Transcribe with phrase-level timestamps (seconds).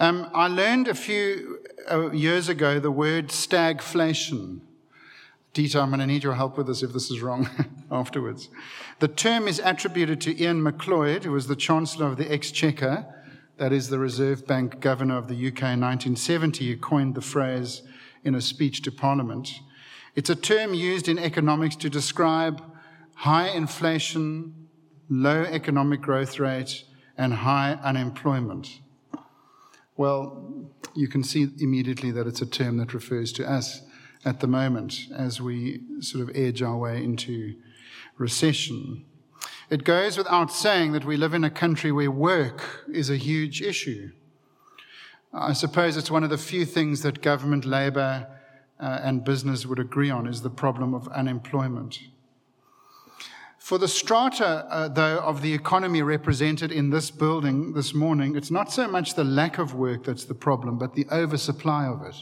[0.00, 1.58] Um, I learned a few
[1.90, 4.60] uh, years ago the word stagflation.
[5.52, 7.50] Dieter, I'm going to need your help with this if this is wrong
[7.90, 8.48] afterwards.
[9.00, 13.14] The term is attributed to Iain Macleod, who was the Chancellor of the Exchequer,
[13.58, 16.64] that is the Reserve Bank Governor of the UK in 1970.
[16.64, 17.82] He coined the phrase
[18.24, 19.60] in a speech to Parliament.
[20.14, 22.62] It's a term used in economics to describe
[23.16, 24.66] high inflation,
[25.10, 26.84] low economic growth rate,
[27.18, 28.80] and high unemployment.
[30.00, 33.82] Well, you can see immediately that it's a term that refers to us
[34.24, 37.56] at the moment as we sort of edge our way into
[38.16, 39.04] recession.
[39.68, 43.60] It goes without saying that we live in a country where work is a huge
[43.60, 44.12] issue.
[45.34, 48.26] I suppose it's one of the few things that government, labour,
[48.80, 51.98] uh, and business would agree on is the problem of unemployment.
[53.60, 58.50] For the strata, uh, though, of the economy represented in this building this morning, it's
[58.50, 62.16] not so much the lack of work that's the problem, but the oversupply of it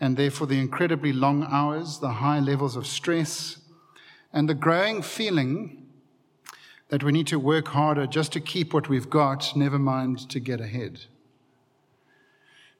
[0.00, 3.58] and therefore the incredibly long hours, the high levels of stress,
[4.32, 5.86] and the growing feeling
[6.88, 10.40] that we need to work harder just to keep what we've got, never mind to
[10.40, 11.00] get ahead.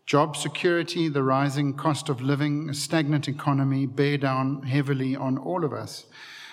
[0.07, 5.65] Job security, the rising cost of living, a stagnant economy bear down heavily on all
[5.65, 6.07] of us.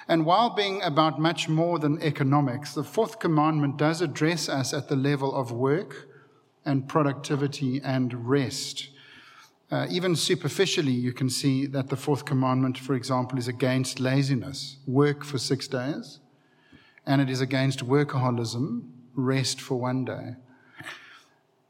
[0.08, 4.88] And while being about much more than economics, the fourth commandment does address us at
[4.88, 6.08] the level of work
[6.64, 8.90] and productivity and rest.
[9.72, 14.78] Uh, even superficially, you can see that the fourth commandment, for example, is against laziness,
[14.86, 16.20] work for six days,
[17.06, 20.36] and it is against workaholism, rest for one day.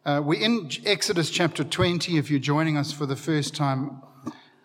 [0.05, 2.17] Uh, we're in Exodus chapter 20.
[2.17, 4.01] If you're joining us for the first time,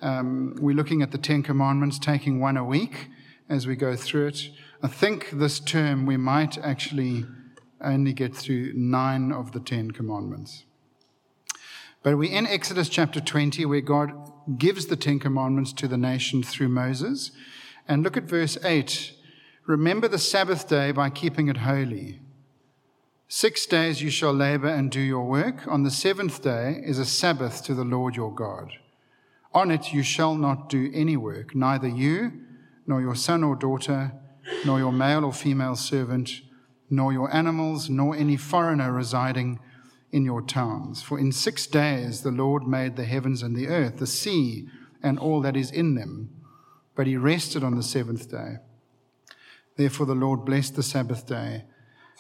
[0.02, 3.10] um, we're looking at the Ten Commandments, taking one a week
[3.50, 4.48] as we go through it.
[4.82, 7.26] I think this term we might actually
[7.82, 10.64] only get through nine of the Ten Commandments.
[12.02, 14.12] But we're in Exodus chapter 20, where God
[14.56, 17.32] gives the Ten Commandments to the nation through Moses.
[17.88, 19.12] And look at verse 8
[19.66, 22.20] Remember the Sabbath day by keeping it holy.
[23.28, 25.68] Six days you shall labor and do your work.
[25.68, 28.72] On the seventh day is a Sabbath to the Lord your God.
[29.52, 32.32] On it you shall not do any work, neither you,
[32.90, 34.12] nor your son or daughter,
[34.66, 36.42] nor your male or female servant,
[36.90, 39.60] nor your animals, nor any foreigner residing
[40.10, 41.00] in your towns.
[41.00, 44.66] For in six days the Lord made the heavens and the earth, the sea,
[45.04, 46.30] and all that is in them.
[46.96, 48.56] But he rested on the seventh day.
[49.76, 51.66] Therefore the Lord blessed the Sabbath day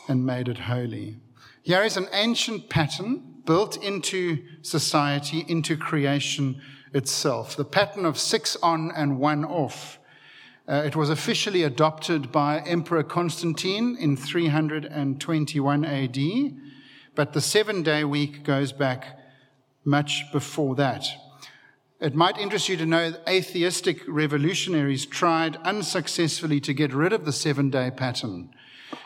[0.06, 1.16] and made it holy.
[1.62, 6.62] Here is an ancient pattern built into society, into creation
[6.94, 7.56] itself.
[7.56, 9.98] The pattern of six on and one off.
[10.70, 16.18] Uh, it was officially adopted by Emperor Constantine in 321 AD
[17.14, 19.18] but the seven day week goes back
[19.84, 21.06] much before that.
[22.00, 27.24] It might interest you to know that atheistic revolutionaries tried unsuccessfully to get rid of
[27.24, 28.50] the seven day pattern.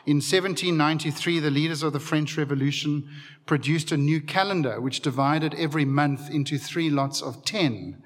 [0.06, 3.08] In 1793, the leaders of the French Revolution
[3.46, 8.02] produced a new calendar which divided every month into three lots of 10.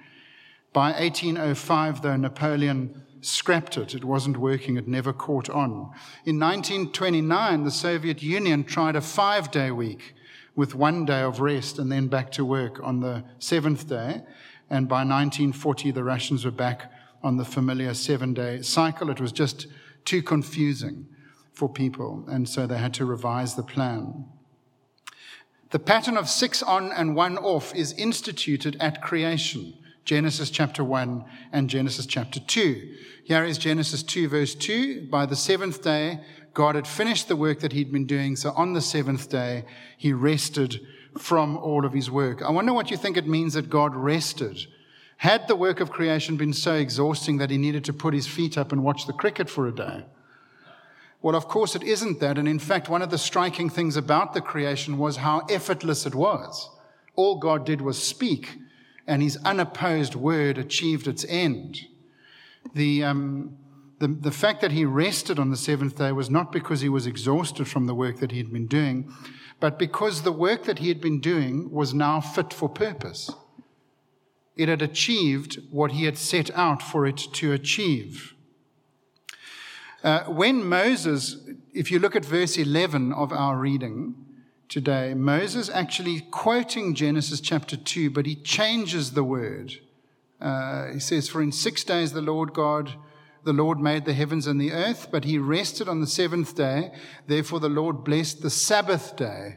[0.72, 3.94] By 1805, though, Napoleon scrapped it.
[3.94, 4.76] It wasn't working.
[4.76, 5.92] It never caught on.
[6.24, 10.14] In 1929, the Soviet Union tried a five day week
[10.54, 14.22] with one day of rest and then back to work on the seventh day.
[14.70, 16.92] And by 1940, the Russians were back
[17.22, 19.10] on the familiar seven day cycle.
[19.10, 19.66] It was just
[20.04, 21.06] too confusing
[21.52, 22.24] for people.
[22.28, 24.26] And so they had to revise the plan.
[25.70, 29.74] The pattern of six on and one off is instituted at creation.
[30.08, 32.94] Genesis chapter 1 and Genesis chapter 2.
[33.24, 35.06] Here is Genesis 2, verse 2.
[35.10, 36.20] By the seventh day,
[36.54, 38.34] God had finished the work that he'd been doing.
[38.34, 39.66] So on the seventh day,
[39.98, 40.80] he rested
[41.18, 42.40] from all of his work.
[42.40, 44.58] I wonder what you think it means that God rested.
[45.18, 48.56] Had the work of creation been so exhausting that he needed to put his feet
[48.56, 50.06] up and watch the cricket for a day?
[51.20, 52.38] Well, of course, it isn't that.
[52.38, 56.14] And in fact, one of the striking things about the creation was how effortless it
[56.14, 56.70] was.
[57.14, 58.56] All God did was speak
[59.08, 61.80] and his unopposed word achieved its end.
[62.74, 63.56] The, um,
[63.98, 67.06] the, the fact that he rested on the seventh day was not because he was
[67.06, 69.10] exhausted from the work that he had been doing,
[69.60, 73.30] but because the work that he had been doing was now fit for purpose.
[74.56, 78.34] It had achieved what he had set out for it to achieve.
[80.04, 81.36] Uh, when Moses,
[81.72, 84.14] if you look at verse 11 of our reading,
[84.68, 89.74] today, Moses actually quoting Genesis chapter 2, but he changes the word.
[90.40, 92.92] Uh, he says, For in six days the Lord God,
[93.44, 96.92] the Lord made the heavens and the earth, but he rested on the seventh day.
[97.26, 99.56] Therefore the Lord blessed the Sabbath day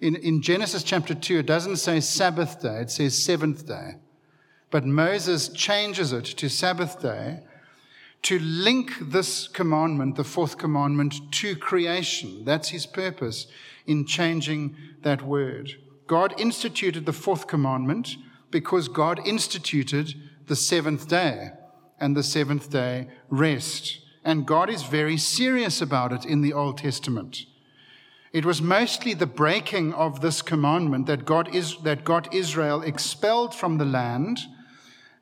[0.00, 3.96] In, in Genesis chapter 2, it doesn't say Sabbath day, it says seventh day.
[4.70, 7.40] But Moses changes it to Sabbath day
[8.22, 12.44] to link this commandment, the fourth commandment, to creation.
[12.44, 13.46] That's his purpose
[13.86, 15.72] in changing that word.
[16.06, 18.16] God instituted the fourth commandment
[18.50, 20.14] because God instituted
[20.46, 21.50] the seventh day
[22.00, 24.00] and the seventh day rest.
[24.24, 27.44] And God is very serious about it in the Old Testament.
[28.32, 33.54] It was mostly the breaking of this commandment that, God is, that got Israel expelled
[33.54, 34.40] from the land,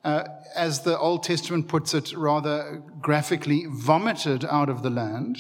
[0.07, 5.39] uh, as the Old Testament puts it rather graphically, vomited out of the land,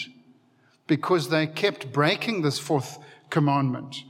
[0.89, 2.99] because they kept breaking this fourth
[3.31, 4.03] commandment.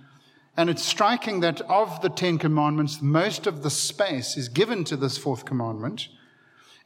[0.57, 4.97] And it's striking that of the Ten Commandments, most of the space is given to
[4.97, 6.09] this fourth commandment.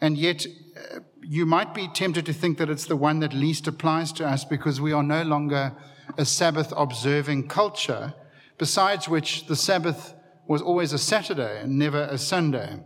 [0.00, 0.46] And yet,
[0.76, 4.26] uh, you might be tempted to think that it's the one that least applies to
[4.26, 5.73] us because we are no longer
[6.19, 8.14] a Sabbath observing culture,
[8.58, 10.14] besides which the Sabbath
[10.49, 12.81] was always a Saturday and never a Sunday.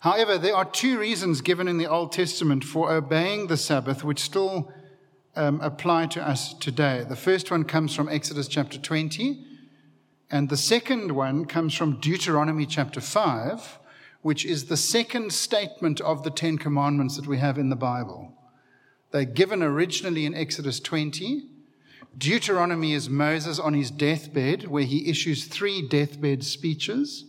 [0.00, 4.20] However, there are two reasons given in the Old Testament for obeying the Sabbath which
[4.20, 4.72] still
[5.34, 7.04] um, apply to us today.
[7.08, 9.44] The first one comes from Exodus chapter 20,
[10.30, 13.78] and the second one comes from Deuteronomy chapter 5,
[14.22, 18.32] which is the second statement of the Ten Commandments that we have in the Bible.
[19.12, 21.48] They're given originally in Exodus 20.
[22.18, 27.26] Deuteronomy is Moses on his deathbed, where he issues three deathbed speeches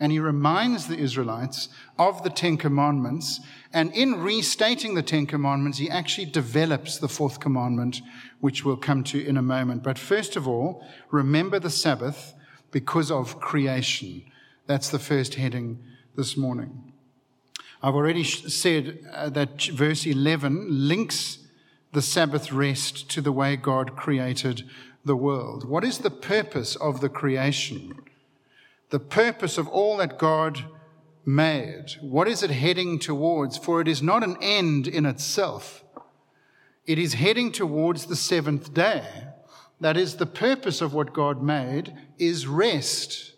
[0.00, 1.68] and he reminds the Israelites
[1.98, 3.40] of the Ten Commandments.
[3.72, 8.00] And in restating the Ten Commandments, he actually develops the fourth commandment,
[8.40, 9.82] which we'll come to in a moment.
[9.82, 12.32] But first of all, remember the Sabbath
[12.70, 14.24] because of creation.
[14.66, 15.84] That's the first heading
[16.16, 16.92] this morning.
[17.82, 21.38] I've already said uh, that verse 11 links
[21.92, 24.62] the Sabbath rest to the way God created
[25.04, 25.68] the world.
[25.68, 27.94] What is the purpose of the creation?
[28.90, 30.64] The purpose of all that God
[31.24, 31.96] made.
[32.00, 33.56] What is it heading towards?
[33.56, 35.84] For it is not an end in itself,
[36.86, 39.04] it is heading towards the seventh day.
[39.80, 43.32] That is, the purpose of what God made is rest.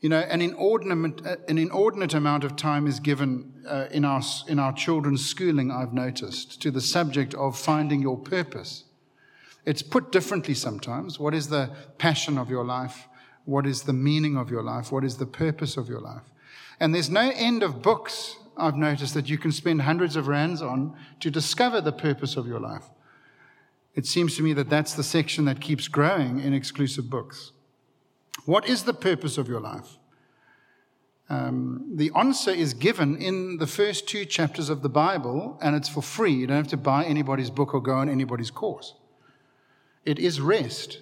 [0.00, 4.60] You know, an inordinate, an inordinate amount of time is given uh, in, our, in
[4.60, 8.84] our children's schooling, I've noticed, to the subject of finding your purpose.
[9.64, 11.18] It's put differently sometimes.
[11.18, 13.08] What is the passion of your life?
[13.46, 14.92] What is the meaning of your life?
[14.92, 16.24] What is the purpose of your life?
[16.78, 20.60] And there's no end of books, I've noticed, that you can spend hundreds of rands
[20.60, 22.84] on to discover the purpose of your life.
[23.94, 27.52] It seems to me that that's the section that keeps growing in Exclusive Books.
[28.44, 29.96] What is the purpose of your life?
[31.28, 35.88] Um, the answer is given in the first two chapters of the Bible, and it's
[35.88, 36.32] for free.
[36.32, 38.94] You don't have to buy anybody's book or go on anybody's course.
[40.04, 40.98] It is rest.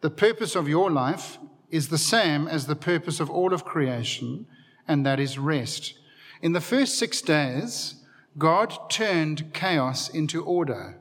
[0.00, 1.38] The purpose of your life
[1.70, 4.46] is the same as the purpose of all of creation,
[4.88, 5.94] and that is rest.
[6.40, 7.96] In the first six days,
[8.38, 10.98] God turned chaos into order.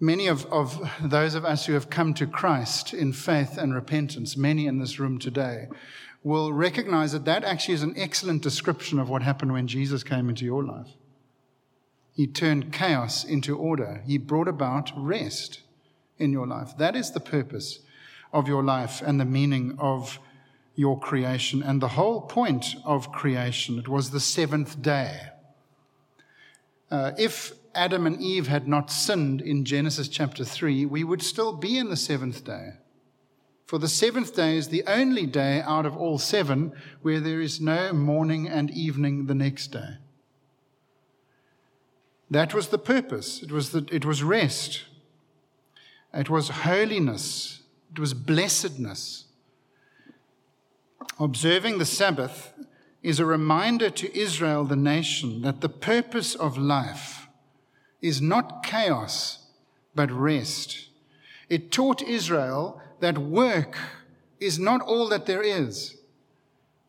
[0.00, 4.36] Many of, of those of us who have come to Christ in faith and repentance,
[4.36, 5.68] many in this room today,
[6.22, 10.28] will recognize that that actually is an excellent description of what happened when Jesus came
[10.28, 10.88] into your life.
[12.12, 15.62] He turned chaos into order, He brought about rest
[16.18, 16.76] in your life.
[16.78, 17.80] That is the purpose
[18.32, 20.18] of your life and the meaning of
[20.74, 23.78] your creation and the whole point of creation.
[23.78, 25.20] It was the seventh day.
[26.90, 31.52] Uh, if Adam and Eve had not sinned in Genesis chapter 3, we would still
[31.52, 32.70] be in the seventh day.
[33.66, 37.60] For the seventh day is the only day out of all seven where there is
[37.60, 39.96] no morning and evening the next day.
[42.30, 43.42] That was the purpose.
[43.42, 44.84] It was, the, it was rest.
[46.16, 47.60] It was holiness,
[47.92, 49.24] it was blessedness.
[51.20, 52.54] Observing the Sabbath
[53.02, 57.28] is a reminder to Israel, the nation, that the purpose of life
[58.00, 59.46] is not chaos,
[59.94, 60.88] but rest.
[61.50, 63.76] It taught Israel that work
[64.40, 65.98] is not all that there is.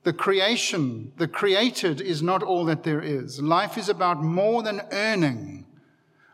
[0.03, 3.41] The creation, the created, is not all that there is.
[3.41, 5.65] Life is about more than earning.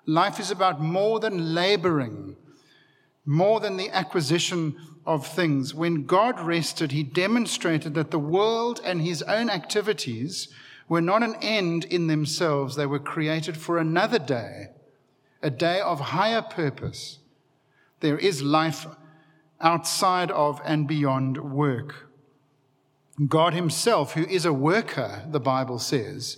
[0.06, 2.36] Life is about more than laboring
[3.26, 4.76] more than the acquisition
[5.06, 5.74] of things.
[5.74, 10.50] When God rested, he demonstrated that the world and his own activities
[10.88, 14.68] were not an end in themselves, they were created for another day,
[15.42, 17.20] a day of higher purpose.
[18.02, 18.86] There is life
[19.62, 22.10] outside of and beyond work.
[23.28, 26.38] God Himself, who is a worker, the Bible says,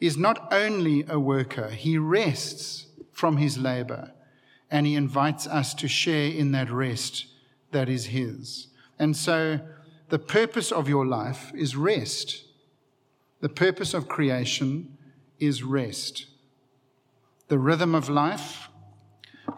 [0.00, 4.12] is not only a worker, He rests from His labor
[4.70, 7.26] and he invites us to share in that rest
[7.72, 8.68] that is his.
[8.98, 9.60] And so
[10.08, 12.44] the purpose of your life is rest.
[13.40, 14.96] The purpose of creation
[15.38, 16.26] is rest.
[17.48, 18.68] The rhythm of life,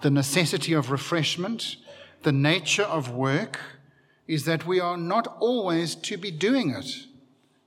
[0.01, 1.77] the necessity of refreshment,
[2.23, 3.59] the nature of work
[4.29, 7.07] is that we are not always to be doing it.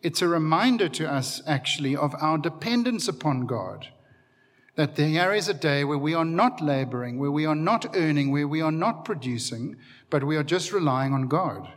[0.01, 3.89] It's a reminder to us, actually, of our dependence upon God.
[4.75, 8.31] That there is a day where we are not laboring, where we are not earning,
[8.31, 9.77] where we are not producing,
[10.09, 11.71] but we are just relying on God.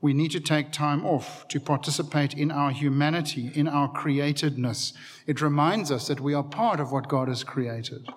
[0.00, 4.92] We need to take time off to participate in our humanity, in our createdness.
[5.26, 8.08] It reminds us that we are part of what God has created.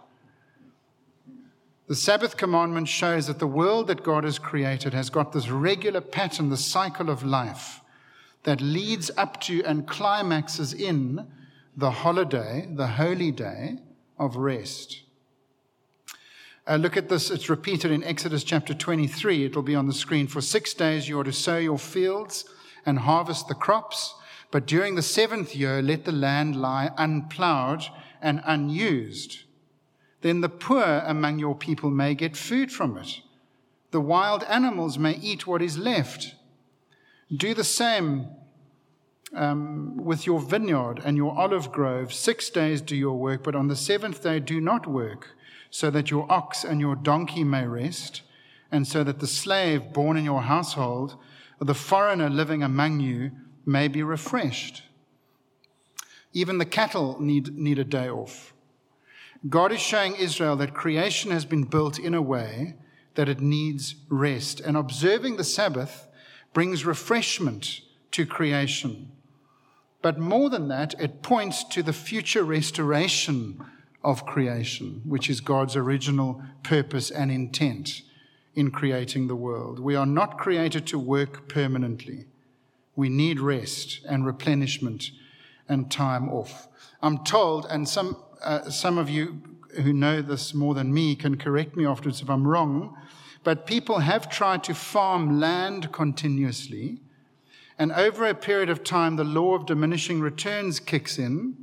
[1.88, 6.02] The Sabbath commandment shows that the world that God has created has got this regular
[6.02, 7.82] pattern, the cycle of life
[8.44, 11.28] that leads up to and climaxes in
[11.76, 13.78] the holiday, the holy day
[14.18, 15.02] of rest.
[16.68, 17.30] Uh, look at this.
[17.30, 19.46] It's repeated in Exodus chapter 23.
[19.46, 20.28] It'll be on the screen.
[20.28, 22.46] For six days you are to sow your fields
[22.86, 24.16] and harvest the crops,
[24.52, 27.84] but during the seventh year let the land lie unplowed
[28.22, 29.44] and unused.
[30.22, 33.22] Then the poor among your people may get food from it.
[33.92, 36.36] The wild animals may eat what is left.
[37.36, 38.28] Do the same
[39.34, 42.14] um, with your vineyard and your olive grove.
[42.14, 45.36] Six days do your work, but on the seventh day do not work,
[45.70, 48.22] so that your ox and your donkey may rest,
[48.72, 51.16] and so that the slave born in your household,
[51.60, 53.32] or the foreigner living among you,
[53.66, 54.84] may be refreshed.
[56.34, 58.54] Even the cattle need, need a day off.
[59.48, 62.76] God is showing Israel that creation has been built in a way
[63.16, 66.08] that it needs rest, and observing the Sabbath
[66.54, 67.82] brings refreshment
[68.16, 69.12] to creation.
[70.02, 73.60] But more than that, it points to the future restoration
[74.06, 78.04] of creation, which is God's original purpose and intent
[78.54, 79.80] in creating the world.
[79.80, 82.26] We are not created to work permanently.
[82.96, 85.12] We need rest and replenishment
[85.68, 86.70] and time off.
[87.02, 89.42] I'm told, and some uh, some of you
[89.82, 92.96] who know this more than me can correct me afterwards if I'm wrong,
[93.44, 97.02] but people have tried to farm land continuously.
[97.78, 101.56] And over a period of time, the law of diminishing returns kicks in,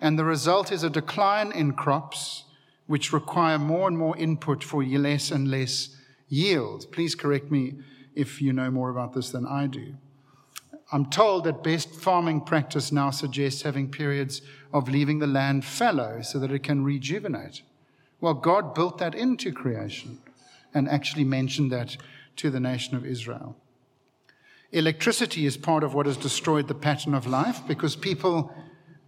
[0.00, 2.44] and the result is a decline in crops,
[2.86, 5.96] which require more and more input for less and less
[6.28, 6.90] yield.
[6.92, 7.74] Please correct me
[8.14, 9.94] if you know more about this than I do.
[10.92, 14.40] I'm told that best farming practice now suggests having periods
[14.72, 17.62] of leaving the land fallow so that it can rejuvenate.
[18.20, 20.18] Well, God built that into creation
[20.72, 21.96] and actually mentioned that
[22.36, 23.56] to the nation of Israel.
[24.76, 28.54] Electricity is part of what has destroyed the pattern of life because people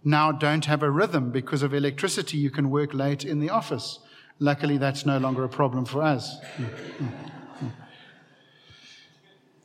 [0.03, 1.29] now don't have a rhythm.
[1.29, 3.99] Because of electricity, you can work late in the office.
[4.39, 6.37] Luckily, that's no longer a problem for us.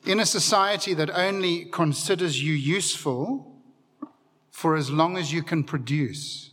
[0.04, 3.50] In a society that only considers you useful
[4.50, 6.50] for as long as you can produce,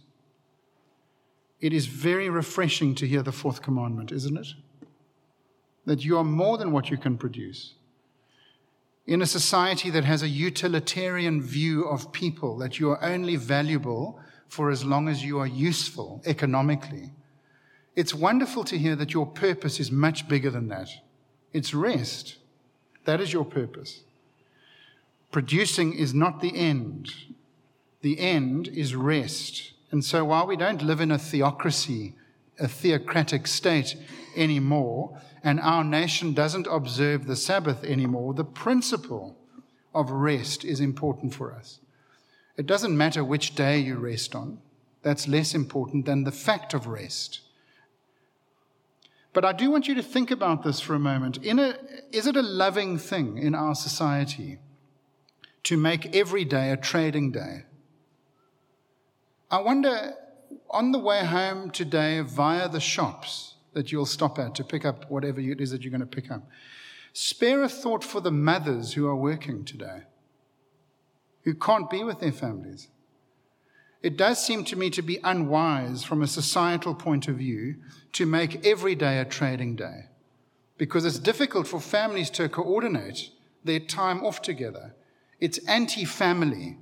[1.60, 4.48] it is very refreshing to hear the fourth commandment, isn't it?
[5.86, 7.74] That you are more than what you can produce.
[9.12, 14.18] In a society that has a utilitarian view of people, that you are only valuable
[14.48, 17.12] for as long as you are useful economically,
[17.94, 20.88] it's wonderful to hear that your purpose is much bigger than that.
[21.52, 22.38] It's rest.
[23.04, 24.00] That is your purpose.
[25.30, 27.14] Producing is not the end,
[28.00, 29.74] the end is rest.
[29.92, 32.16] And so while we don't live in a theocracy,
[32.58, 33.98] a theocratic state
[34.36, 39.38] anymore, and our nation doesn't observe the Sabbath anymore, the principle
[39.94, 41.80] of rest is important for us.
[42.58, 44.60] It doesn't matter which day you rest on,
[45.02, 47.42] that's less important than the fact of rest.
[49.34, 51.38] But I do want you to think about this for a moment.
[51.46, 51.76] A,
[52.12, 54.60] is it a loving thing in our society
[55.64, 57.64] to make every day a trading day?
[59.50, 60.14] I wonder,
[60.70, 65.10] on the way home today via the shops that you'll stop at to pick up
[65.10, 66.48] whatever it is that you're going to pick up,
[67.14, 70.04] spare a thought for the mothers who are working today,
[71.44, 72.90] who can't be with their families.
[74.02, 77.76] It does seem to me to be unwise from a societal point of view
[78.14, 80.06] to make every day a trading day
[80.78, 83.30] because it's difficult for families to coordinate
[83.64, 84.96] their time off together.
[85.40, 86.78] It's anti family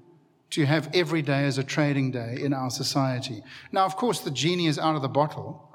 [0.51, 3.43] to have every day as a trading day in our society.
[3.73, 5.68] Now, of course, the genie is out of the bottle.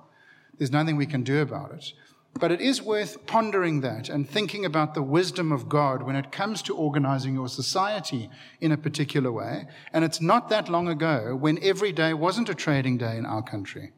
[0.59, 1.93] There's nothing we can do about it.
[2.41, 6.33] But it is worth pondering that and thinking about the wisdom of God when it
[6.33, 8.29] comes to organizing your society
[8.61, 9.67] in a particular way.
[9.93, 13.43] And it's not that long ago when every day wasn't a trading day in our
[13.43, 13.93] country.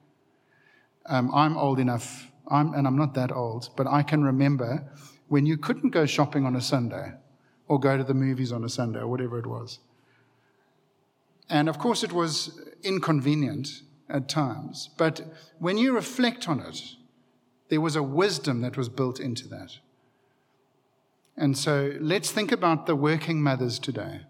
[1.07, 4.93] Um, I'm old enough, I'm, and I'm not that old, but I can remember
[5.29, 7.13] when you couldn't go shopping on a Sunday
[7.69, 9.79] or go to the movies on a Sunday or whatever it was.
[11.49, 13.69] And of course, it was inconvenient
[14.09, 15.23] at times, but
[15.59, 16.81] when you reflect on it,
[17.69, 19.79] there was a wisdom that was built into that.
[21.37, 24.23] And so let's think about the working mothers today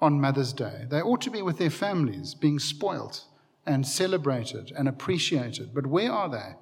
[0.00, 0.84] on Mother's Day.
[0.88, 3.24] They ought to be with their families, being spoilt
[3.66, 5.74] and celebrated and appreciated.
[5.74, 6.54] But where are they?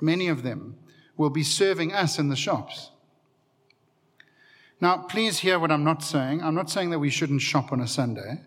[0.00, 0.76] Many of them
[1.16, 2.90] will be serving us in the shops.
[4.80, 6.42] Now, please hear what I'm not saying.
[6.42, 8.40] I'm not saying that we shouldn't shop on a Sunday,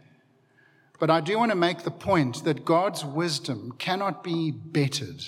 [0.99, 5.23] but I do want to make the point that God's wisdom cannot be bettered.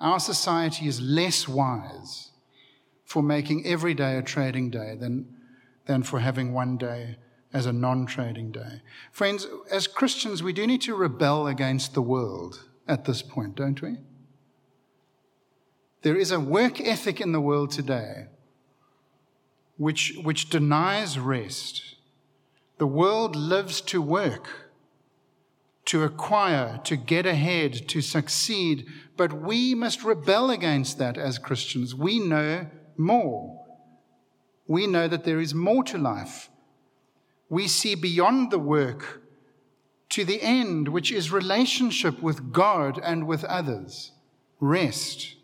[0.00, 2.30] Our society is less wise
[3.04, 5.26] for making every day a trading day than,
[5.86, 7.16] than for having one day
[7.52, 8.82] as a non trading day.
[9.10, 13.80] Friends, as Christians, we do need to rebel against the world at this point, don't
[13.82, 13.98] we?
[16.02, 18.26] There is a work ethic in the world today
[19.76, 21.91] which, which denies rest.
[22.82, 24.72] The world lives to work,
[25.84, 31.94] to acquire, to get ahead, to succeed, but we must rebel against that as Christians.
[31.94, 33.64] We know more.
[34.66, 36.50] We know that there is more to life
[37.48, 39.22] we see beyond the work
[40.08, 44.10] to the end, which is relationship with God and with others,
[44.58, 45.36] rest.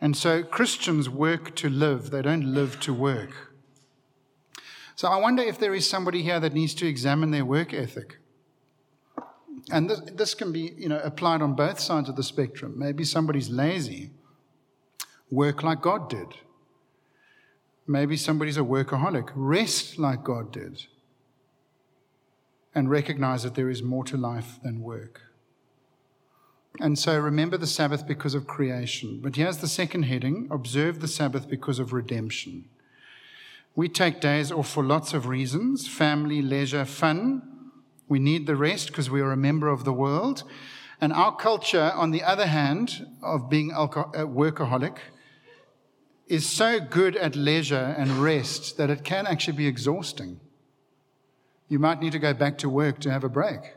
[0.00, 3.51] And so Christians work to live, they don't live to work.
[4.94, 8.18] So I wonder if there is somebody here that needs to examine their work ethic.
[9.70, 12.74] And this, this can be you know, applied on both sides of the spectrum.
[12.76, 14.10] Maybe somebody's lazy,
[15.30, 16.28] work like God did.
[17.86, 20.86] Maybe somebody's a workaholic, rest like God did
[22.74, 25.20] and recognize that there is more to life than work.
[26.80, 29.20] And so remember the Sabbath because of creation.
[29.22, 32.64] But here's the second heading observe the Sabbath because of redemption.
[33.74, 37.42] We take days off for lots of reasons family, leisure, fun.
[38.08, 40.44] We need the rest because we are a member of the world.
[41.00, 44.98] And our culture, on the other hand, of being a uh, workaholic,
[46.28, 50.38] is so good at leisure and rest that it can actually be exhausting
[51.72, 53.76] you might need to go back to work to have a break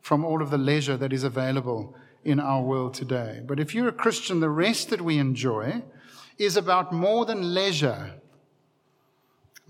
[0.00, 3.42] from all of the leisure that is available in our world today.
[3.46, 5.82] But if you're a Christian, the rest that we enjoy
[6.38, 8.19] is about more than leisure,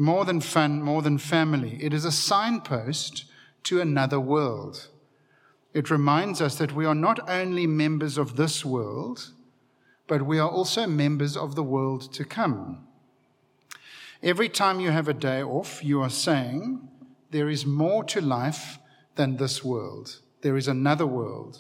[0.01, 1.77] more than fun, more than family.
[1.79, 3.27] It is a signpost
[3.65, 4.89] to another world.
[5.75, 9.31] It reminds us that we are not only members of this world,
[10.09, 12.87] but we are also members of the world to come.
[14.23, 16.89] Every time you have a day off, you are saying,
[17.31, 18.79] there is more to life
[19.17, 20.19] than this world.
[20.41, 21.59] There is another world.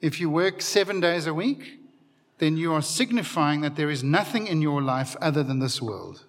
[0.00, 1.80] If you work seven days a week,
[2.38, 6.24] then you are signifying that there is nothing in your life other than this world.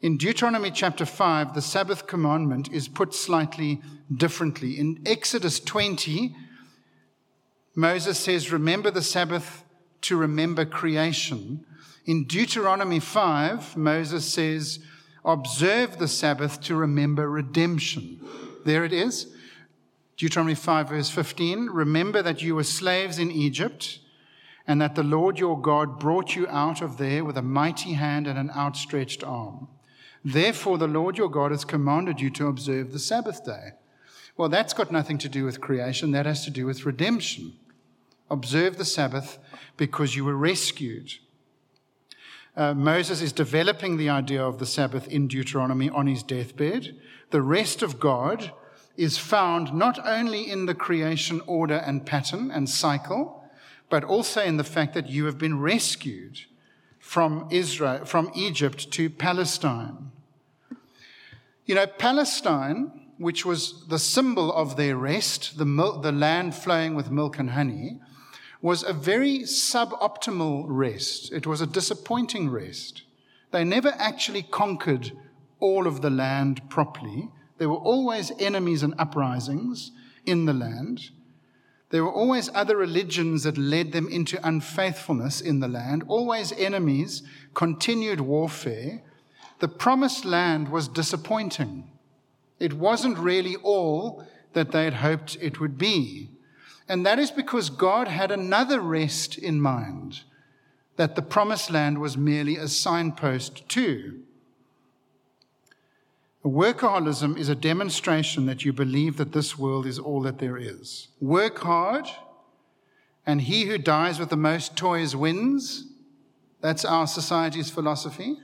[0.00, 3.82] In Deuteronomy chapter 5, the Sabbath commandment is put slightly
[4.14, 4.78] differently.
[4.78, 6.36] In Exodus 20,
[7.74, 9.64] Moses says, Remember the Sabbath
[10.02, 11.64] to remember creation.
[12.06, 14.78] In Deuteronomy 5, Moses says,
[15.24, 18.20] observe the Sabbath to remember redemption.
[18.64, 19.34] There it is.
[20.16, 21.66] Deuteronomy 5, verse 15.
[21.66, 23.98] Remember that you were slaves in Egypt,
[24.66, 28.26] and that the Lord your God brought you out of there with a mighty hand
[28.26, 29.68] and an outstretched arm.
[30.32, 33.70] Therefore, the Lord your God has commanded you to observe the Sabbath day.
[34.36, 37.54] Well, that's got nothing to do with creation, that has to do with redemption.
[38.30, 39.38] Observe the Sabbath
[39.78, 41.14] because you were rescued.
[42.54, 46.94] Uh, Moses is developing the idea of the Sabbath in Deuteronomy on his deathbed.
[47.30, 48.52] The rest of God
[48.98, 53.44] is found not only in the creation order and pattern and cycle,
[53.88, 56.40] but also in the fact that you have been rescued
[56.98, 60.12] from Israel, from Egypt to Palestine.
[61.68, 67.10] You know, Palestine, which was the symbol of their rest, the, the land flowing with
[67.10, 68.00] milk and honey,
[68.62, 71.30] was a very suboptimal rest.
[71.30, 73.02] It was a disappointing rest.
[73.50, 75.12] They never actually conquered
[75.60, 77.28] all of the land properly.
[77.58, 79.90] There were always enemies and uprisings
[80.24, 81.10] in the land.
[81.90, 87.22] There were always other religions that led them into unfaithfulness in the land, always enemies,
[87.52, 89.02] continued warfare.
[89.60, 91.90] The promised land was disappointing.
[92.58, 96.30] It wasn't really all that they had hoped it would be.
[96.88, 100.22] And that is because God had another rest in mind
[100.96, 104.20] that the promised land was merely a signpost to.
[106.44, 111.08] Workaholism is a demonstration that you believe that this world is all that there is.
[111.20, 112.06] Work hard
[113.26, 115.84] and he who dies with the most toys wins.
[116.62, 118.38] That's our society's philosophy.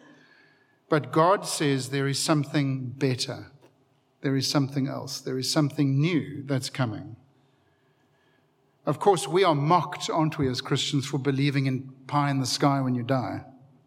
[0.89, 3.51] But God says there is something better.
[4.21, 5.21] There is something else.
[5.21, 7.17] There is something new that's coming.
[8.87, 12.47] Of course, we are mocked, aren't we, as Christians, for believing in pie in the
[12.47, 13.45] sky when you die,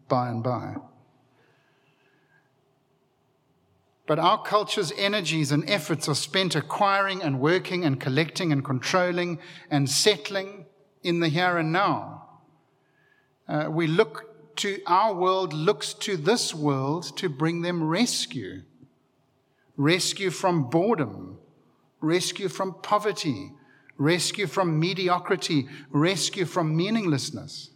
[0.08, 0.74] by and by.
[4.08, 9.38] But our culture's energies and efforts are spent acquiring and working and collecting and controlling
[9.70, 10.66] and settling
[11.02, 12.28] in the here and now.
[13.46, 18.62] Uh, we look to, our world looks to this world to bring them rescue
[19.78, 21.38] rescue from boredom,
[22.00, 23.52] rescue from poverty,
[23.96, 27.70] rescue from mediocrity, rescue from meaninglessness.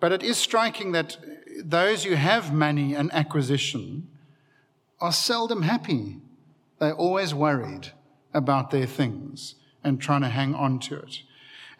[0.00, 1.18] But it is striking that
[1.62, 4.08] those who have money and acquisition
[4.98, 6.16] are seldom happy.
[6.78, 7.92] They're always worried
[8.32, 11.18] about their things and trying to hang on to it.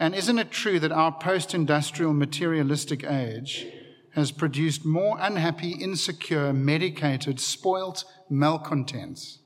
[0.01, 3.67] And isn't it true that our post industrial materialistic age
[4.15, 9.41] has produced more unhappy, insecure, medicated, spoilt malcontents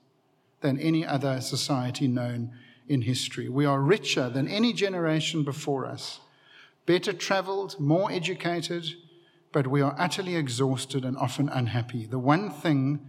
[0.60, 2.52] than any other society known
[2.88, 3.48] in history?
[3.48, 6.20] We are richer than any generation before us,
[6.86, 8.84] better traveled, more educated,
[9.50, 12.06] but we are utterly exhausted and often unhappy.
[12.06, 13.00] The one thing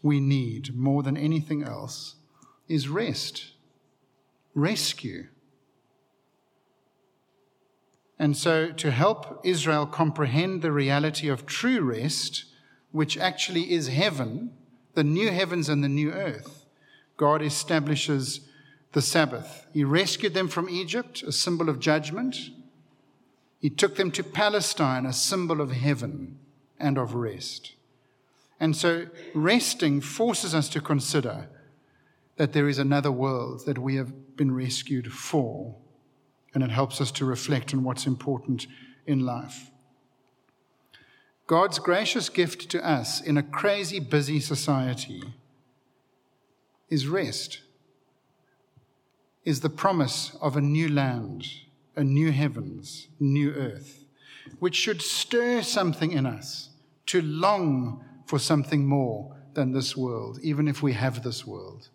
[0.00, 2.14] we need more than anything else
[2.68, 3.50] is rest,
[4.54, 5.26] rescue.
[8.18, 12.46] And so, to help Israel comprehend the reality of true rest,
[12.90, 14.52] which actually is heaven,
[14.94, 16.64] the new heavens and the new earth,
[17.16, 18.40] God establishes
[18.92, 19.66] the Sabbath.
[19.72, 22.36] He rescued them from Egypt, a symbol of judgment.
[23.60, 26.38] He took them to Palestine, a symbol of heaven
[26.78, 27.74] and of rest.
[28.58, 31.48] And so, resting forces us to consider
[32.36, 35.76] that there is another world that we have been rescued for.
[36.54, 38.66] And it helps us to reflect on what's important
[39.06, 39.70] in life.
[41.46, 45.22] God's gracious gift to us in a crazy, busy society
[46.88, 47.60] is rest,
[49.44, 51.46] is the promise of a new land
[51.98, 54.04] a new heavens, new earth,
[54.60, 56.70] which should stir something in us
[57.06, 61.88] to long for something more than this world, even if we have this world.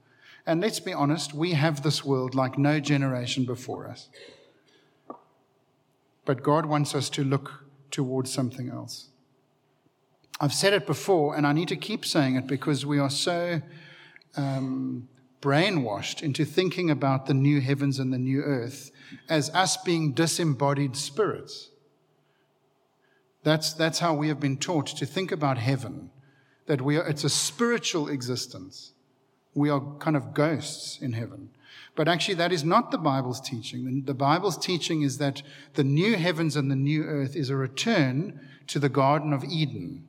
[0.46, 4.10] And let's be honest, we have this world like no generation before us.
[6.25, 9.09] But God wants us to look towards something else.
[10.39, 13.62] I've said it before, and I need to keep saying it because we are so
[14.36, 15.07] um,
[15.41, 18.91] brainwashed into thinking about the new heavens and the new earth
[19.29, 21.69] as us being disembodied spirits.
[23.43, 26.09] That's, that's how we have been taught to think about heaven,
[26.65, 28.93] that we are, it's a spiritual existence.
[29.53, 31.49] We are kind of ghosts in heaven.
[31.95, 34.03] But actually, that is not the Bible's teaching.
[34.06, 35.43] The Bible's teaching is that
[35.75, 40.08] the new heavens and the new earth is a return to the Garden of Eden.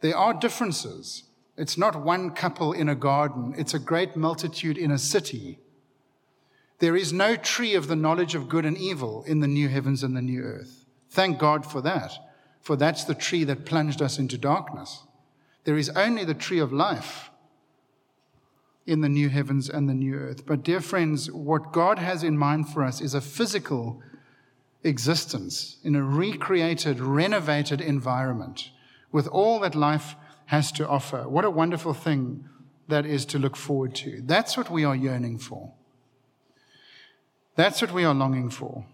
[0.00, 1.24] There are differences.
[1.56, 5.58] It's not one couple in a garden, it's a great multitude in a city.
[6.78, 10.02] There is no tree of the knowledge of good and evil in the new heavens
[10.02, 10.84] and the new earth.
[11.08, 12.12] Thank God for that,
[12.60, 15.04] for that's the tree that plunged us into darkness.
[15.64, 17.30] There is only the tree of life
[18.86, 20.46] in the new heavens and the new earth.
[20.46, 24.00] But, dear friends, what God has in mind for us is a physical
[24.84, 28.70] existence in a recreated, renovated environment
[29.10, 30.14] with all that life
[30.46, 31.28] has to offer.
[31.28, 32.48] What a wonderful thing
[32.88, 34.22] that is to look forward to.
[34.24, 35.72] That's what we are yearning for.
[37.56, 38.86] That's what we are longing for.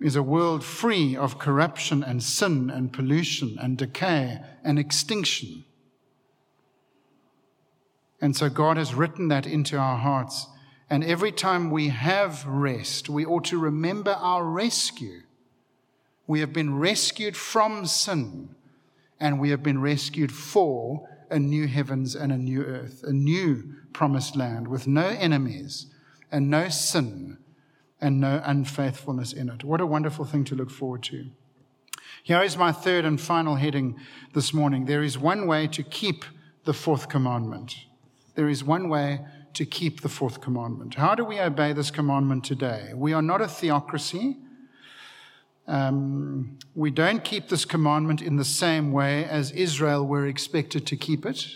[0.00, 5.64] Is a world free of corruption and sin and pollution and decay and extinction.
[8.20, 10.46] And so God has written that into our hearts.
[10.88, 15.22] And every time we have rest, we ought to remember our rescue.
[16.26, 18.54] We have been rescued from sin
[19.18, 23.74] and we have been rescued for a new heavens and a new earth, a new
[23.92, 25.86] promised land with no enemies
[26.32, 27.38] and no sin
[28.00, 29.62] and no unfaithfulness in it.
[29.62, 31.26] What a wonderful thing to look forward to.
[32.22, 33.98] Here is my third and final heading
[34.32, 34.86] this morning.
[34.86, 36.24] There is one way to keep
[36.64, 37.76] the fourth commandment.
[38.40, 39.20] There is one way
[39.52, 40.94] to keep the fourth commandment.
[40.94, 42.92] How do we obey this commandment today?
[42.94, 44.38] We are not a theocracy.
[45.68, 50.96] Um, we don't keep this commandment in the same way as Israel were expected to
[50.96, 51.48] keep it.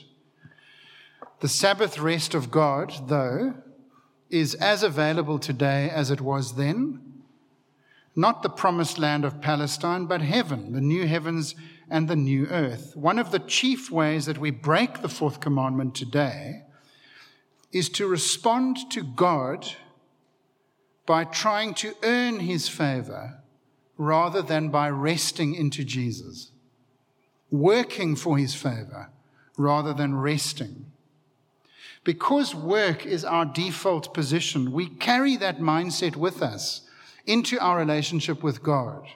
[1.40, 3.54] The Sabbath rest of God, though,
[4.28, 7.00] is as available today as it was then.
[8.14, 11.54] Not the promised land of Palestine, but heaven, the new heavens
[11.88, 12.94] and the new earth.
[12.94, 16.63] One of the chief ways that we break the fourth commandment today
[17.74, 19.68] is to respond to God
[21.04, 23.42] by trying to earn his favor
[23.98, 26.52] rather than by resting into Jesus,
[27.50, 29.10] working for his favor
[29.58, 30.86] rather than resting.
[32.04, 36.82] Because work is our default position, we carry that mindset with us
[37.26, 39.06] into our relationship with God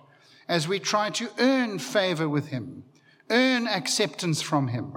[0.48, 2.84] as we try to earn favor with Him,
[3.28, 4.96] earn acceptance from Him,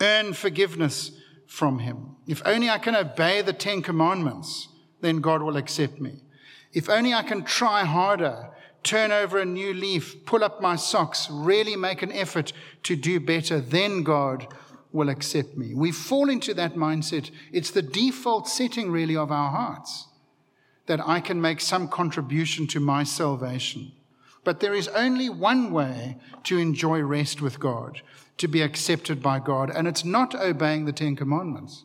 [0.00, 1.12] earn forgiveness
[1.46, 2.16] from Him.
[2.26, 4.68] If only I can obey the Ten Commandments,
[5.00, 6.22] then God will accept me.
[6.72, 8.50] If only I can try harder,
[8.82, 12.52] turn over a new leaf, pull up my socks, really make an effort
[12.84, 14.46] to do better, then God
[14.92, 15.74] will accept me.
[15.74, 17.30] We fall into that mindset.
[17.52, 20.08] It's the default setting, really, of our hearts
[20.86, 23.92] that I can make some contribution to my salvation.
[24.46, 28.00] But there is only one way to enjoy rest with God,
[28.38, 31.84] to be accepted by God, and it's not obeying the Ten Commandments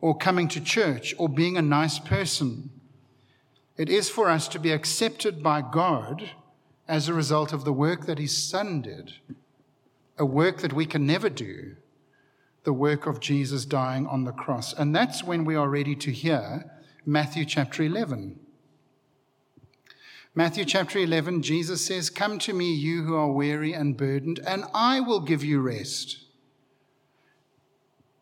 [0.00, 2.70] or coming to church or being a nice person.
[3.76, 6.30] It is for us to be accepted by God
[6.88, 9.12] as a result of the work that His Son did,
[10.16, 11.76] a work that we can never do
[12.64, 14.72] the work of Jesus dying on the cross.
[14.72, 16.72] And that's when we are ready to hear
[17.04, 18.40] Matthew chapter 11.
[20.34, 24.64] Matthew chapter 11, Jesus says, Come to me, you who are weary and burdened, and
[24.72, 26.24] I will give you rest.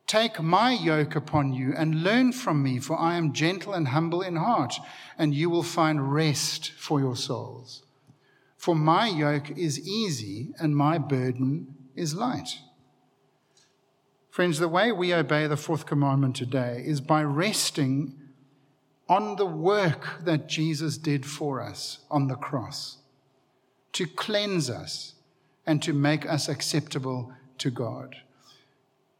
[0.08, 4.22] Take my yoke upon you and learn from me, for I am gentle and humble
[4.22, 4.74] in heart,
[5.16, 7.84] and you will find rest for your souls.
[8.56, 12.58] For my yoke is easy and my burden is light.
[14.30, 18.19] Friends, the way we obey the fourth commandment today is by resting
[19.10, 22.98] on the work that Jesus did for us on the cross
[23.92, 25.14] to cleanse us
[25.66, 28.14] and to make us acceptable to God.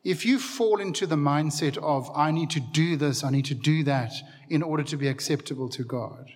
[0.05, 3.55] If you fall into the mindset of, I need to do this, I need to
[3.55, 4.13] do that
[4.49, 6.31] in order to be acceptable to God,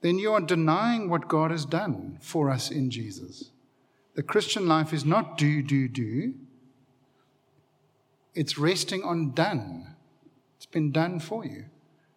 [0.00, 3.50] then you are denying what God has done for us in Jesus.
[4.14, 6.32] The Christian life is not do, do, do.
[8.34, 9.97] It's resting on done.
[10.58, 11.66] It's been done for you.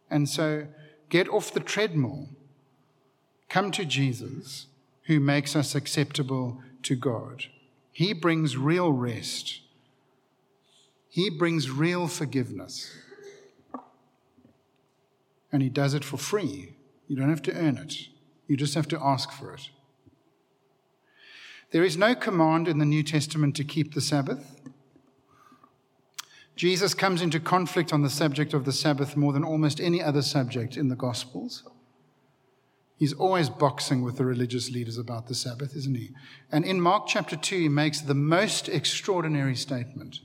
[0.09, 0.67] And so
[1.09, 2.27] get off the treadmill.
[3.49, 4.65] Come to Jesus,
[5.03, 7.45] who makes us acceptable to God.
[7.91, 9.61] He brings real rest,
[11.07, 12.91] He brings real forgiveness.
[15.53, 16.75] And He does it for free.
[17.07, 18.07] You don't have to earn it,
[18.47, 19.69] you just have to ask for it.
[21.71, 24.60] There is no command in the New Testament to keep the Sabbath.
[26.61, 30.21] Jesus comes into conflict on the subject of the Sabbath more than almost any other
[30.21, 31.63] subject in the Gospels.
[32.99, 36.11] He's always boxing with the religious leaders about the Sabbath, isn't he?
[36.51, 40.19] And in Mark chapter 2, he makes the most extraordinary statement.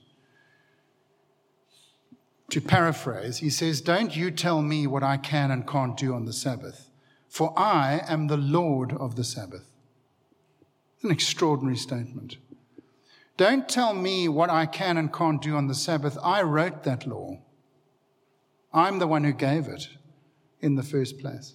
[2.51, 6.27] To paraphrase, he says, Don't you tell me what I can and can't do on
[6.27, 6.91] the Sabbath,
[7.31, 9.71] for I am the Lord of the Sabbath.
[11.03, 12.37] An extraordinary statement.
[13.37, 16.17] Don't tell me what I can and can't do on the Sabbath.
[16.23, 17.39] I wrote that law.
[18.73, 19.89] I'm the one who gave it
[20.61, 21.55] in the first place.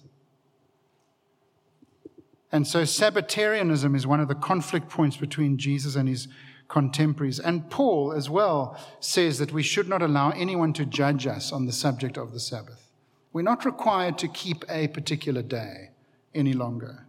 [2.52, 6.28] And so, Sabbatarianism is one of the conflict points between Jesus and his
[6.68, 7.40] contemporaries.
[7.40, 11.66] And Paul, as well, says that we should not allow anyone to judge us on
[11.66, 12.90] the subject of the Sabbath.
[13.32, 15.90] We're not required to keep a particular day
[16.34, 17.06] any longer.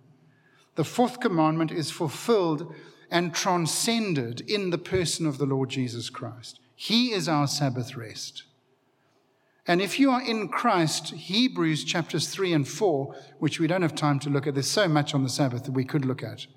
[0.76, 2.74] The fourth commandment is fulfilled
[3.14, 6.60] and transcended in the person of the Lord Jesus Christ.
[6.76, 8.44] He is our Sabbath rest.
[9.68, 13.94] And if you are in Christ, Hebrews chapters 3 and 4, which we don't have
[13.94, 16.48] time to look at, there's so much on the Sabbath that we could look at.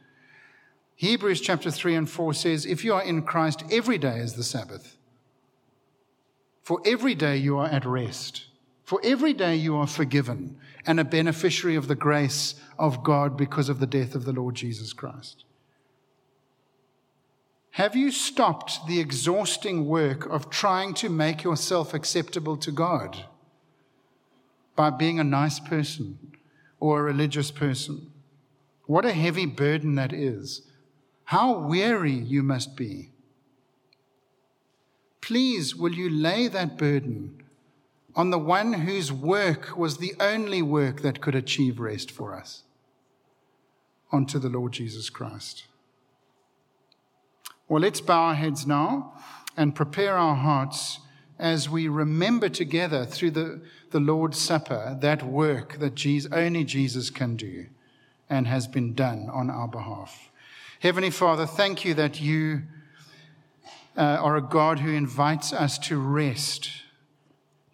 [0.95, 4.43] Hebrews chapter 3 and 4 says, If you are in Christ, every day is the
[4.43, 4.97] Sabbath.
[6.63, 8.47] For every day you are at rest.
[8.83, 13.69] For every day you are forgiven and a beneficiary of the grace of God because
[13.69, 15.45] of the death of the Lord Jesus Christ.
[17.77, 23.27] Have you stopped the exhausting work of trying to make yourself acceptable to God
[24.75, 26.19] by being a nice person
[26.81, 28.13] or a religious person?
[28.87, 30.63] What a heavy burden that is.
[31.25, 33.11] How weary you must be.
[35.21, 37.43] Please, will you lay that burden
[38.15, 42.63] on the one whose work was the only work that could achieve rest for us?
[44.11, 45.67] Onto the Lord Jesus Christ.
[47.69, 49.15] Well, let's bow our heads now
[49.57, 51.01] and prepare our hearts
[51.37, 57.11] as we remember together through the, the Lord's Supper that work that Jesus, only Jesus
[57.11, 57.67] can do
[58.31, 60.31] and has been done on our behalf.
[60.79, 62.63] Heavenly Father, thank you that you
[63.97, 66.71] uh, are a God who invites us to rest,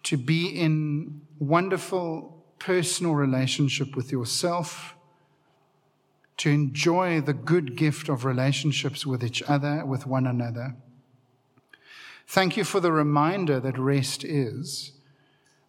[0.03, 4.95] to be in wonderful personal relationship with yourself,
[6.37, 10.75] to enjoy the good gift of relationships with each other, with one another.
[12.27, 14.93] Thank you for the reminder that rest is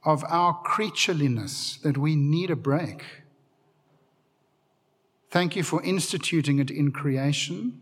[0.05, 3.05] of our creatureliness, that we need a break.
[5.31, 7.81] Thank you for instituting it in creation.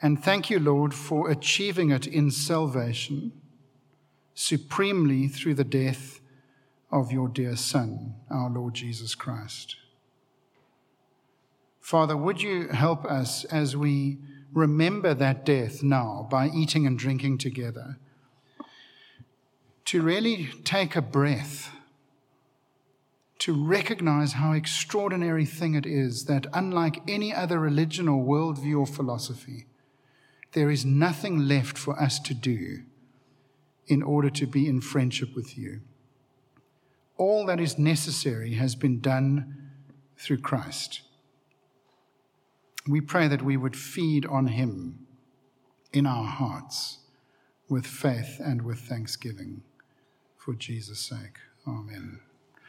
[0.00, 3.32] And thank you, Lord, for achieving it in salvation,
[4.34, 6.20] supremely through the death
[6.90, 9.76] of your dear Son, our Lord Jesus Christ.
[11.86, 14.18] Father, would you help us as we
[14.52, 17.96] remember that death now by eating and drinking together
[19.84, 21.70] to really take a breath,
[23.38, 28.86] to recognize how extraordinary thing it is that unlike any other religion or worldview or
[28.88, 29.66] philosophy,
[30.54, 32.82] there is nothing left for us to do
[33.86, 35.82] in order to be in friendship with you.
[37.16, 39.70] All that is necessary has been done
[40.18, 41.02] through Christ.
[42.88, 45.06] We pray that we would feed on him
[45.92, 46.98] in our hearts
[47.68, 49.62] with faith and with thanksgiving
[50.36, 51.38] for Jesus' sake.
[51.66, 52.20] Amen.